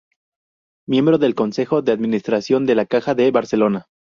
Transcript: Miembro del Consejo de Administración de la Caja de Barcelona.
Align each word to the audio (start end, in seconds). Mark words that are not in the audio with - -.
Miembro 0.87 1.19
del 1.19 1.35
Consejo 1.35 1.83
de 1.83 1.91
Administración 1.91 2.65
de 2.65 2.73
la 2.73 2.87
Caja 2.87 3.13
de 3.13 3.29
Barcelona. 3.29 3.85